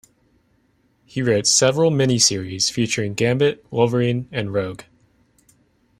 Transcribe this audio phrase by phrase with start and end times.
[1.05, 4.81] He wrote several mini-series featuring Gambit, Wolverine, and Rogue.